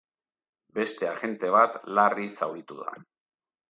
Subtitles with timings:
[0.79, 3.01] Beste agente bat larri zauritu da.